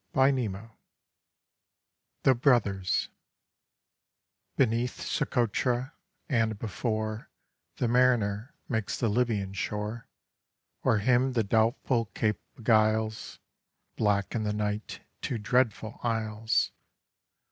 [0.13, 0.67] THE
[2.33, 3.09] BROTHERS
[4.55, 5.93] Beneath Socotra,
[6.27, 7.29] and before
[7.75, 10.07] The mariner makes the Libyan shore,
[10.81, 13.37] Or him the Doubtful Cape beguiles,
[13.95, 16.71] Black in the Night two dreadful Isles.